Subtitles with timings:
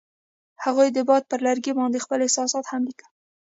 [0.63, 3.07] هغوی د باد پر لرګي باندې خپل احساسات هم لیکل.